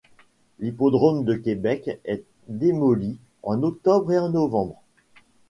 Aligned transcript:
L'Hippodrome 0.57 1.25
de 1.25 1.35
Québec 1.35 1.99
est 2.05 2.23
démoli 2.47 3.19
en 3.43 3.61
octobre 3.61 4.11
et 4.11 4.17
en 4.17 4.29
novembre. 4.29 4.81